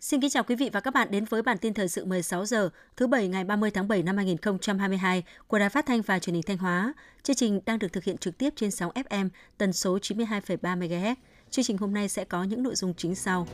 [0.00, 2.44] Xin kính chào quý vị và các bạn đến với bản tin thời sự 16
[2.44, 6.34] giờ thứ Bảy ngày 30 tháng 7 năm 2022 của Đài Phát thanh và Truyền
[6.34, 6.92] hình Thanh Hóa.
[7.22, 9.28] Chương trình đang được thực hiện trực tiếp trên sóng FM
[9.58, 11.14] tần số 92,3 MHz.
[11.50, 13.46] Chương trình hôm nay sẽ có những nội dung chính sau.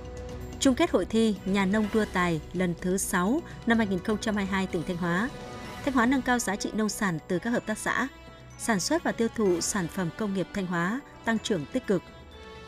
[0.60, 4.96] Chung kết hội thi Nhà nông đua tài lần thứ 6 năm 2022 tỉnh Thanh
[4.96, 5.30] Hóa.
[5.84, 8.08] Thanh Hóa nâng cao giá trị nông sản từ các hợp tác xã.
[8.58, 12.02] Sản xuất và tiêu thụ sản phẩm công nghiệp Thanh Hóa tăng trưởng tích cực.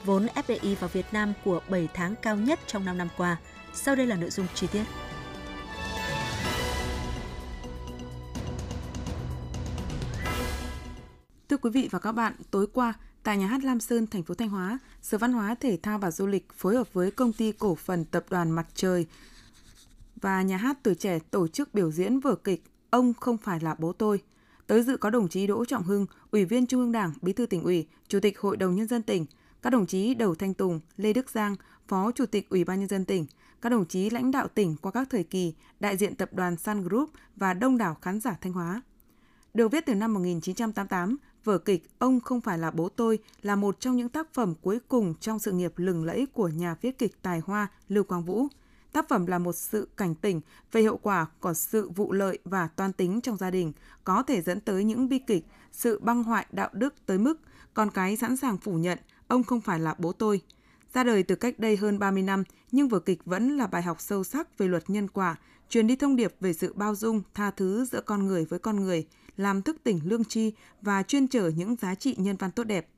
[0.04, 3.36] Vốn FDI vào Việt Nam của 7 tháng cao nhất trong 5 năm qua–
[3.72, 4.84] sau đây là nội dung chi tiết.
[11.48, 14.34] Thưa quý vị và các bạn, tối qua, tại nhà hát Lam Sơn, thành phố
[14.34, 17.52] Thanh Hóa, Sở Văn hóa, Thể thao và Du lịch phối hợp với công ty
[17.52, 19.06] cổ phần tập đoàn Mặt Trời
[20.20, 23.74] và nhà hát tuổi trẻ tổ chức biểu diễn vở kịch Ông không phải là
[23.78, 24.22] bố tôi.
[24.66, 27.46] Tới dự có đồng chí Đỗ Trọng Hưng, Ủy viên Trung ương Đảng, Bí thư
[27.46, 29.26] tỉnh ủy, Chủ tịch Hội đồng Nhân dân tỉnh,
[29.62, 31.56] các đồng chí Đầu Thanh Tùng, Lê Đức Giang,
[31.88, 33.26] Phó Chủ tịch Ủy ban Nhân dân tỉnh,
[33.62, 36.82] các đồng chí lãnh đạo tỉnh qua các thời kỳ, đại diện tập đoàn Sun
[36.82, 38.82] Group và đông đảo khán giả Thanh Hóa.
[39.54, 43.80] Được viết từ năm 1988, vở kịch Ông không phải là bố tôi là một
[43.80, 47.22] trong những tác phẩm cuối cùng trong sự nghiệp lừng lẫy của nhà viết kịch
[47.22, 48.46] tài hoa Lưu Quang Vũ.
[48.92, 50.40] Tác phẩm là một sự cảnh tỉnh
[50.72, 53.72] về hiệu quả của sự vụ lợi và toan tính trong gia đình,
[54.04, 57.40] có thể dẫn tới những bi kịch, sự băng hoại đạo đức tới mức
[57.74, 60.40] con cái sẵn sàng phủ nhận ông không phải là bố tôi–
[60.94, 64.00] ra đời từ cách đây hơn 30 năm, nhưng vở kịch vẫn là bài học
[64.00, 65.36] sâu sắc về luật nhân quả,
[65.68, 68.80] truyền đi thông điệp về sự bao dung, tha thứ giữa con người với con
[68.80, 69.06] người,
[69.40, 70.52] làm thức tỉnh lương tri
[70.82, 72.88] và chuyên trở những giá trị nhân văn tốt đẹp.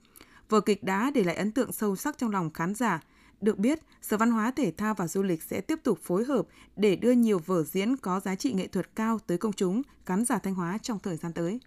[0.48, 3.01] Vở kịch đã để lại ấn tượng sâu sắc trong lòng khán giả.
[3.41, 6.47] Được biết, Sở Văn hóa Thể thao và Du lịch sẽ tiếp tục phối hợp
[6.77, 10.25] để đưa nhiều vở diễn có giá trị nghệ thuật cao tới công chúng, khán
[10.25, 11.61] giả Thanh Hóa trong thời gian tới.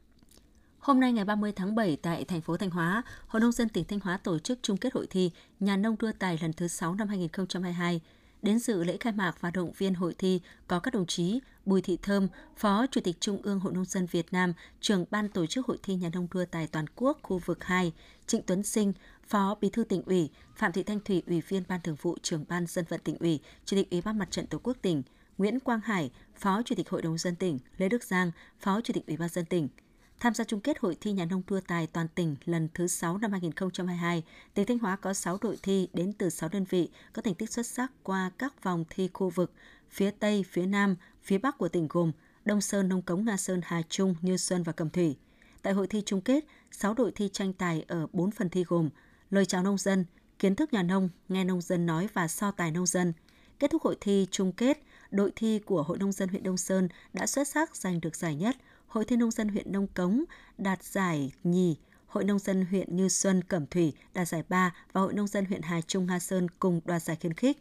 [0.79, 3.85] Hôm nay ngày 30 tháng 7 tại thành phố Thanh Hóa, Hội nông dân tỉnh
[3.87, 6.95] Thanh Hóa tổ chức chung kết hội thi Nhà nông đua tài lần thứ 6
[6.95, 8.01] năm 2022.
[8.45, 11.81] Đến dự lễ khai mạc và động viên hội thi có các đồng chí Bùi
[11.81, 15.45] Thị Thơm, Phó Chủ tịch Trung ương Hội Nông dân Việt Nam, trưởng ban tổ
[15.45, 17.93] chức hội thi nhà nông đua tài toàn quốc khu vực 2,
[18.27, 18.93] Trịnh Tuấn Sinh,
[19.27, 22.45] Phó Bí thư tỉnh ủy, Phạm Thị Thanh Thủy, Ủy viên Ban Thường vụ, trưởng
[22.47, 25.03] ban dân vận tỉnh ủy, Chủ tịch Ủy ban Mặt trận Tổ quốc tỉnh,
[25.37, 28.93] Nguyễn Quang Hải, Phó Chủ tịch Hội đồng dân tỉnh, Lê Đức Giang, Phó Chủ
[28.93, 29.67] tịch Ủy ban dân tỉnh,
[30.25, 33.17] Tham gia chung kết hội thi nhà nông đua tài toàn tỉnh lần thứ 6
[33.17, 37.21] năm 2022, tỉnh Thanh Hóa có 6 đội thi đến từ 6 đơn vị có
[37.21, 39.51] thành tích xuất sắc qua các vòng thi khu vực
[39.89, 42.11] phía Tây, phía Nam, phía Bắc của tỉnh gồm
[42.45, 45.17] Đông Sơn, Nông Cống, Nga Sơn, Hà Trung, Như Xuân và Cẩm Thủy.
[45.61, 48.89] Tại hội thi chung kết, 6 đội thi tranh tài ở 4 phần thi gồm
[49.29, 50.05] lời chào nông dân,
[50.39, 53.13] kiến thức nhà nông, nghe nông dân nói và so tài nông dân.
[53.59, 54.79] Kết thúc hội thi chung kết,
[55.11, 58.35] đội thi của Hội Nông dân huyện Đông Sơn đã xuất sắc giành được giải
[58.35, 58.55] nhất–
[58.95, 60.23] Hội Thi Nông dân huyện Nông Cống
[60.57, 61.75] đạt giải nhì,
[62.07, 65.45] Hội Nông dân huyện Như Xuân Cẩm Thủy đạt giải ba và Hội Nông dân
[65.45, 67.57] huyện Hà Trung Hà Sơn cùng đoạt giải khuyến khích.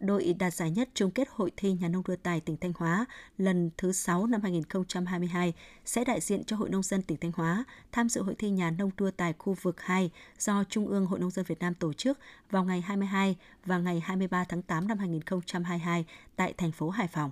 [0.00, 3.04] Đội đạt giải nhất chung kết hội thi nhà nông đua tài tỉnh Thanh Hóa
[3.38, 5.54] lần thứ 6 năm 2022
[5.84, 8.70] sẽ đại diện cho Hội Nông dân tỉnh Thanh Hóa tham dự hội thi nhà
[8.70, 11.92] nông đua tài khu vực 2 do Trung ương Hội Nông dân Việt Nam tổ
[11.92, 12.18] chức
[12.50, 16.04] vào ngày 22 và ngày 23 tháng 8 năm 2022
[16.36, 17.30] tại thành phố Hải Phòng.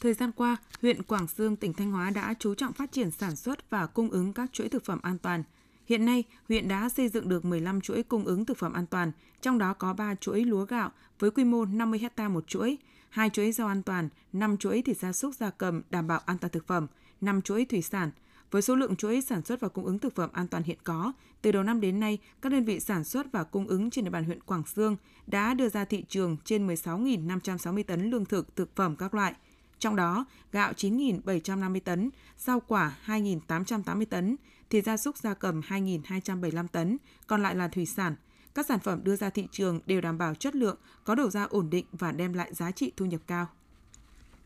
[0.00, 3.36] Thời gian qua, huyện Quảng Sương, tỉnh Thanh Hóa đã chú trọng phát triển sản
[3.36, 5.42] xuất và cung ứng các chuỗi thực phẩm an toàn.
[5.86, 9.12] Hiện nay, huyện đã xây dựng được 15 chuỗi cung ứng thực phẩm an toàn,
[9.40, 12.76] trong đó có 3 chuỗi lúa gạo với quy mô 50 hecta một chuỗi,
[13.10, 16.38] 2 chuỗi rau an toàn, 5 chuỗi thịt gia súc gia cầm đảm bảo an
[16.38, 16.86] toàn thực phẩm,
[17.20, 18.10] 5 chuỗi thủy sản.
[18.50, 21.12] Với số lượng chuỗi sản xuất và cung ứng thực phẩm an toàn hiện có,
[21.42, 24.10] từ đầu năm đến nay, các đơn vị sản xuất và cung ứng trên địa
[24.10, 24.96] bàn huyện Quảng Sương
[25.26, 29.34] đã đưa ra thị trường trên 16.560 tấn lương thực, thực phẩm các loại–
[29.80, 34.36] trong đó, gạo 9.750 tấn, rau quả 2.880 tấn,
[34.70, 38.14] thịt gia súc gia cầm 2.275 tấn, còn lại là thủy sản.
[38.54, 41.42] Các sản phẩm đưa ra thị trường đều đảm bảo chất lượng, có đầu ra
[41.42, 43.48] ổn định và đem lại giá trị thu nhập cao.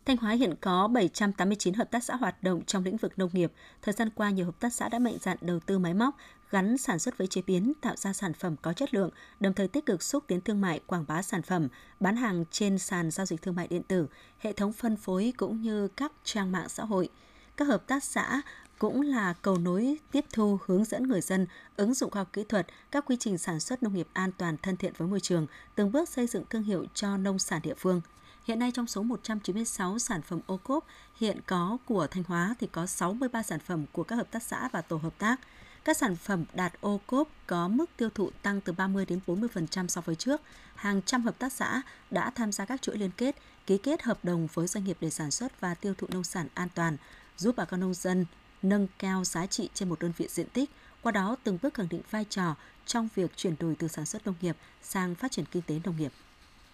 [0.07, 3.53] Thanh Hóa hiện có 789 hợp tác xã hoạt động trong lĩnh vực nông nghiệp.
[3.83, 6.17] Thời gian qua, nhiều hợp tác xã đã mạnh dạn đầu tư máy móc,
[6.51, 9.11] gắn sản xuất với chế biến, tạo ra sản phẩm có chất lượng,
[9.41, 11.69] đồng thời tích cực xúc tiến thương mại, quảng bá sản phẩm,
[12.01, 14.07] bán hàng trên sàn giao dịch thương mại điện tử,
[14.39, 17.09] hệ thống phân phối cũng như các trang mạng xã hội.
[17.57, 18.43] Các hợp tác xã
[18.79, 21.47] cũng là cầu nối tiếp thu hướng dẫn người dân
[21.77, 24.57] ứng dụng khoa học kỹ thuật, các quy trình sản xuất nông nghiệp an toàn
[24.63, 27.75] thân thiện với môi trường, từng bước xây dựng thương hiệu cho nông sản địa
[27.79, 28.01] phương.
[28.45, 30.87] Hiện nay trong số 196 sản phẩm ô cốp
[31.21, 34.69] hiện có của Thanh Hóa thì có 63 sản phẩm của các hợp tác xã
[34.73, 35.41] và tổ hợp tác.
[35.85, 39.87] Các sản phẩm đạt ô cốp có mức tiêu thụ tăng từ 30 đến 40%
[39.89, 40.41] so với trước.
[40.75, 43.37] Hàng trăm hợp tác xã đã tham gia các chuỗi liên kết,
[43.67, 46.49] ký kết hợp đồng với doanh nghiệp để sản xuất và tiêu thụ nông sản
[46.55, 46.97] an toàn,
[47.37, 48.27] giúp bà con nông dân
[48.63, 50.71] nâng cao giá trị trên một đơn vị diện tích,
[51.03, 52.55] qua đó từng bước khẳng định vai trò
[52.87, 55.97] trong việc chuyển đổi từ sản xuất nông nghiệp sang phát triển kinh tế nông
[55.97, 56.13] nghiệp.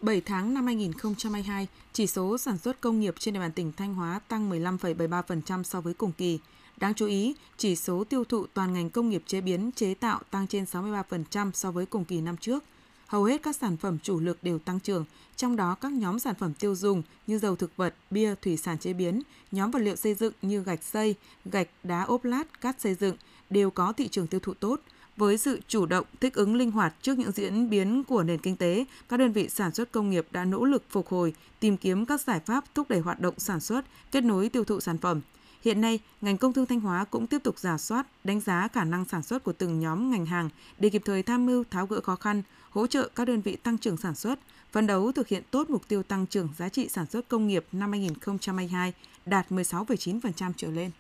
[0.02, 3.94] 7 tháng năm 2022, chỉ số sản xuất công nghiệp trên địa bàn tỉnh Thanh
[3.94, 6.38] Hóa tăng 15,73% so với cùng kỳ.
[6.76, 10.20] Đáng chú ý, chỉ số tiêu thụ toàn ngành công nghiệp chế biến chế tạo
[10.30, 12.64] tăng trên 63% so với cùng kỳ năm trước.
[13.06, 15.04] Hầu hết các sản phẩm chủ lực đều tăng trưởng,
[15.36, 18.78] trong đó các nhóm sản phẩm tiêu dùng như dầu thực vật, bia, thủy sản
[18.78, 19.22] chế biến,
[19.52, 21.14] nhóm vật liệu xây dựng như gạch xây,
[21.44, 23.16] gạch, đá ốp lát, cát xây dựng
[23.50, 24.80] đều có thị trường tiêu thụ tốt.
[25.20, 28.56] Với sự chủ động, thích ứng linh hoạt trước những diễn biến của nền kinh
[28.56, 32.06] tế, các đơn vị sản xuất công nghiệp đã nỗ lực phục hồi, tìm kiếm
[32.06, 35.20] các giải pháp thúc đẩy hoạt động sản xuất, kết nối tiêu thụ sản phẩm.
[35.64, 38.84] Hiện nay, ngành công thương Thanh Hóa cũng tiếp tục giả soát, đánh giá khả
[38.84, 42.00] năng sản xuất của từng nhóm ngành hàng để kịp thời tham mưu tháo gỡ
[42.00, 44.38] khó khăn, hỗ trợ các đơn vị tăng trưởng sản xuất,
[44.72, 47.66] phấn đấu thực hiện tốt mục tiêu tăng trưởng giá trị sản xuất công nghiệp
[47.72, 48.92] năm 2022
[49.26, 50.90] đạt 16,9% trở lên.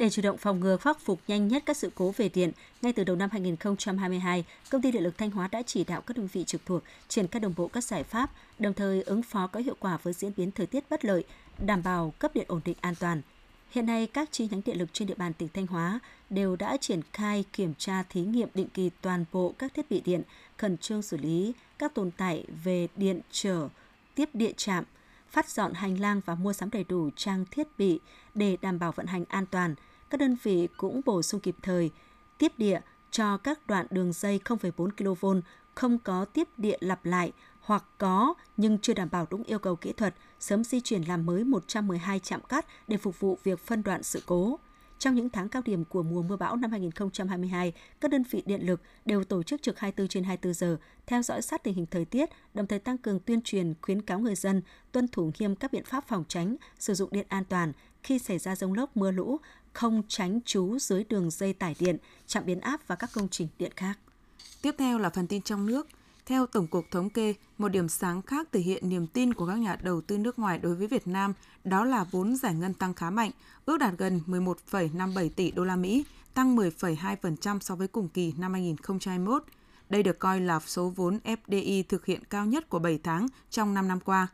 [0.00, 2.52] Để chủ động phòng ngừa khắc phục nhanh nhất các sự cố về điện,
[2.82, 6.16] ngay từ đầu năm 2022, Công ty Điện lực Thanh Hóa đã chỉ đạo các
[6.16, 9.46] đơn vị trực thuộc triển khai đồng bộ các giải pháp, đồng thời ứng phó
[9.46, 11.24] có hiệu quả với diễn biến thời tiết bất lợi,
[11.58, 13.22] đảm bảo cấp điện ổn định an toàn.
[13.70, 16.00] Hiện nay, các chi nhánh điện lực trên địa bàn tỉnh Thanh Hóa
[16.30, 20.00] đều đã triển khai kiểm tra thí nghiệm định kỳ toàn bộ các thiết bị
[20.00, 20.22] điện,
[20.56, 23.68] khẩn trương xử lý các tồn tại về điện trở,
[24.14, 24.84] tiếp địa chạm,
[25.30, 28.00] phát dọn hành lang và mua sắm đầy đủ trang thiết bị
[28.34, 29.74] để đảm bảo vận hành an toàn.
[30.10, 31.90] Các đơn vị cũng bổ sung kịp thời
[32.38, 32.80] tiếp địa
[33.10, 35.26] cho các đoạn đường dây 0,4 kV
[35.74, 39.76] không có tiếp địa lặp lại hoặc có nhưng chưa đảm bảo đúng yêu cầu
[39.76, 43.82] kỹ thuật, sớm di chuyển làm mới 112 trạm cắt để phục vụ việc phân
[43.82, 44.58] đoạn sự cố.
[44.98, 48.66] Trong những tháng cao điểm của mùa mưa bão năm 2022, các đơn vị điện
[48.66, 50.76] lực đều tổ chức trực 24 trên 24 giờ,
[51.06, 54.18] theo dõi sát tình hình thời tiết, đồng thời tăng cường tuyên truyền khuyến cáo
[54.20, 54.62] người dân
[54.92, 57.72] tuân thủ nghiêm các biện pháp phòng tránh, sử dụng điện an toàn
[58.02, 59.40] khi xảy ra rông lốc mưa lũ,
[59.72, 61.96] không tránh trú dưới đường dây tải điện,
[62.26, 63.98] trạm biến áp và các công trình điện khác.
[64.62, 65.86] Tiếp theo là phần tin trong nước.
[66.26, 69.58] Theo Tổng cục Thống kê, một điểm sáng khác thể hiện niềm tin của các
[69.58, 71.34] nhà đầu tư nước ngoài đối với Việt Nam
[71.64, 73.30] đó là vốn giải ngân tăng khá mạnh,
[73.64, 78.52] ước đạt gần 11,57 tỷ đô la Mỹ, tăng 10,2% so với cùng kỳ năm
[78.52, 79.44] 2021.
[79.88, 83.74] Đây được coi là số vốn FDI thực hiện cao nhất của 7 tháng trong
[83.74, 84.28] 5 năm qua.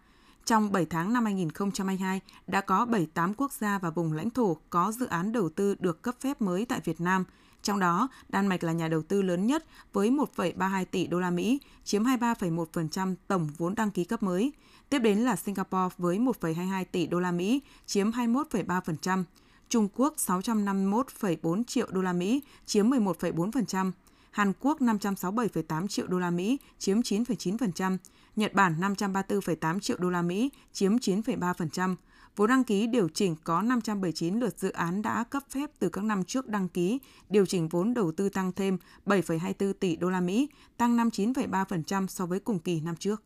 [0.47, 4.93] Trong 7 tháng năm 2022, đã có 78 quốc gia và vùng lãnh thổ có
[4.93, 7.25] dự án đầu tư được cấp phép mới tại Việt Nam–
[7.67, 11.31] trong đó, Đan Mạch là nhà đầu tư lớn nhất với 1,32 tỷ đô la
[11.31, 14.53] Mỹ, chiếm 23,1% tổng vốn đăng ký cấp mới.
[14.89, 19.25] Tiếp đến là Singapore với 1,22 tỷ đô la Mỹ, chiếm 21,3%.
[19.69, 23.91] Trung Quốc 651,4 triệu đô la Mỹ, chiếm 11,4%.
[24.37, 27.97] Hàn Quốc 567,8 triệu đô la Mỹ, chiếm 9,9%.
[28.37, 31.97] Nhật Bản 534,8 triệu đô la Mỹ, chiếm 9,3%.
[32.37, 36.05] Vốn đăng ký điều chỉnh có 579 lượt dự án đã cấp phép từ các
[36.05, 36.99] năm trước đăng ký,
[37.29, 42.27] điều chỉnh vốn đầu tư tăng thêm 7,24 tỷ đô la Mỹ, tăng 59,3% so
[42.27, 43.23] với cùng kỳ năm trước.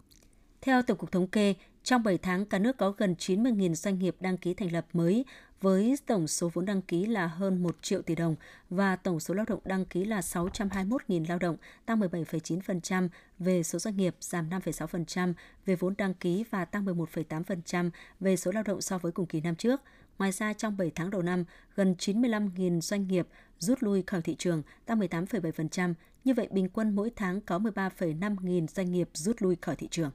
[0.60, 4.16] Theo Tổng cục Thống kê, trong 7 tháng, cả nước có gần 90.000 doanh nghiệp
[4.20, 5.24] đăng ký thành lập mới,
[5.60, 8.36] với tổng số vốn đăng ký là hơn 1 triệu tỷ đồng
[8.70, 13.08] và tổng số lao động đăng ký là 621.000 lao động, tăng 17,9%
[13.38, 15.32] về số doanh nghiệp, giảm 5,6%
[15.66, 17.90] về vốn đăng ký và tăng 11,8%
[18.20, 19.80] về số lao động so với cùng kỳ năm trước.
[20.18, 21.44] Ngoài ra, trong 7 tháng đầu năm,
[21.76, 25.94] gần 95.000 doanh nghiệp rút lui khỏi thị trường, tăng 18,7%.
[26.24, 29.88] Như vậy, bình quân mỗi tháng có 13,5 nghìn doanh nghiệp rút lui khỏi thị
[29.90, 30.10] trường.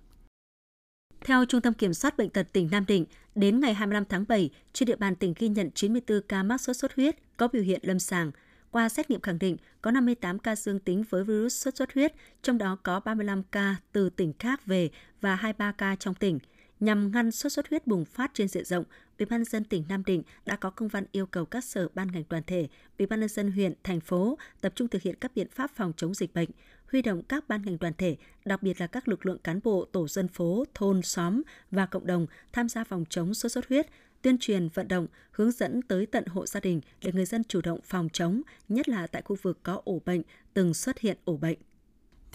[1.25, 3.05] Theo Trung tâm Kiểm soát Bệnh tật tỉnh Nam Định,
[3.35, 6.77] đến ngày 25 tháng 7, trên địa bàn tỉnh ghi nhận 94 ca mắc sốt
[6.77, 8.31] xuất huyết có biểu hiện lâm sàng.
[8.71, 12.13] Qua xét nghiệm khẳng định, có 58 ca dương tính với virus sốt xuất huyết,
[12.41, 14.89] trong đó có 35 ca từ tỉnh khác về
[15.21, 16.39] và 23 ca trong tỉnh.
[16.79, 18.83] Nhằm ngăn sốt xuất huyết bùng phát trên diện rộng,
[19.19, 22.11] Ủy ban dân tỉnh Nam Định đã có công văn yêu cầu các sở ban
[22.11, 22.67] ngành đoàn thể,
[22.99, 25.93] Ủy ban nhân dân huyện, thành phố tập trung thực hiện các biện pháp phòng
[25.97, 26.49] chống dịch bệnh,
[26.91, 29.85] huy động các ban ngành đoàn thể, đặc biệt là các lực lượng cán bộ,
[29.91, 31.41] tổ dân phố, thôn, xóm
[31.71, 33.87] và cộng đồng tham gia phòng chống sốt xuất huyết,
[34.21, 37.61] tuyên truyền vận động, hướng dẫn tới tận hộ gia đình để người dân chủ
[37.61, 40.21] động phòng chống, nhất là tại khu vực có ổ bệnh,
[40.53, 41.57] từng xuất hiện ổ bệnh.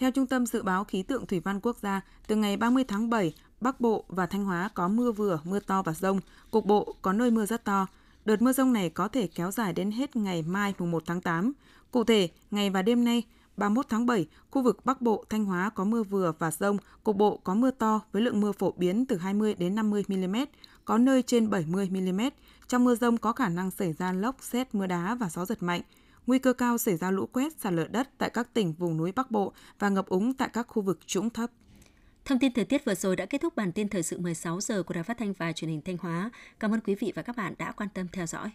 [0.01, 3.09] Theo Trung tâm Dự báo Khí tượng Thủy văn Quốc gia, từ ngày 30 tháng
[3.09, 6.19] 7, Bắc Bộ và Thanh Hóa có mưa vừa, mưa to và rông,
[6.51, 7.87] cục bộ có nơi mưa rất to.
[8.25, 11.21] Đợt mưa rông này có thể kéo dài đến hết ngày mai mùng 1 tháng
[11.21, 11.53] 8.
[11.91, 13.23] Cụ thể, ngày và đêm nay,
[13.57, 17.15] 31 tháng 7, khu vực Bắc Bộ, Thanh Hóa có mưa vừa và rông, cục
[17.15, 20.35] bộ có mưa to với lượng mưa phổ biến từ 20 đến 50 mm,
[20.85, 22.21] có nơi trên 70 mm.
[22.67, 25.63] Trong mưa rông có khả năng xảy ra lốc, xét, mưa đá và gió giật
[25.63, 25.81] mạnh.
[26.31, 29.11] Nguy cơ cao xảy ra lũ quét, sạt lở đất tại các tỉnh vùng núi
[29.11, 31.51] Bắc Bộ và ngập úng tại các khu vực trũng thấp.
[32.25, 34.83] Thông tin thời tiết vừa rồi đã kết thúc bản tin thời sự 16 giờ
[34.83, 36.31] của Đài Phát thanh và Truyền hình Thanh Hóa.
[36.59, 38.51] Cảm ơn quý vị và các bạn đã quan tâm theo dõi.